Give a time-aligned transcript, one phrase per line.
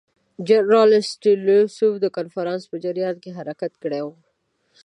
[0.47, 4.13] جنرال ستولیتوف د کنفرانس په جریان کې حرکت کړی وو.